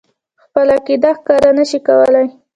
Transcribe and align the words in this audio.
خپله 0.43 0.71
عقیده 0.79 1.09
ښکاره 1.19 1.49
نه 1.57 1.63
شي 1.69 1.79
کولای. 1.87 2.27